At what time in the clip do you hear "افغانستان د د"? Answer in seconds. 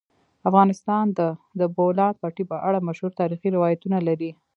0.49-1.61